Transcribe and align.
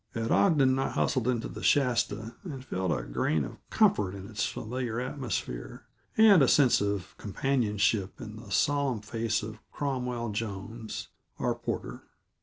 At 0.15 0.31
Ogden 0.31 0.79
I 0.79 0.89
hustled 0.89 1.27
into 1.27 1.47
the 1.47 1.61
Shasta 1.61 2.33
and 2.43 2.65
felt 2.65 2.91
a 2.91 3.03
grain 3.03 3.43
of 3.45 3.57
comfort 3.69 4.15
in 4.15 4.27
its 4.27 4.43
familiar 4.43 4.99
atmosphere, 4.99 5.83
and 6.17 6.41
a 6.41 6.47
sense 6.47 6.81
of 6.81 7.15
companionship 7.19 8.19
in 8.19 8.37
the 8.37 8.49
solemn 8.49 9.01
face 9.01 9.43
of 9.43 9.59
Cromwell 9.71 10.31
Jones, 10.31 11.09
our 11.37 11.53
porter. 11.53 12.01